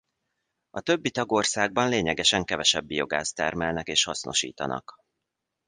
A 0.69 0.79
többi 0.81 1.11
tagországban 1.11 1.89
lényegesen 1.89 2.43
kevesebb 2.45 2.85
biogázt 2.85 3.35
termelnek 3.35 3.87
és 3.87 4.03
hasznosítanak. 4.03 4.99